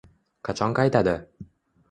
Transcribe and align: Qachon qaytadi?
Qachon 0.49 0.73
qaytadi? 0.79 1.15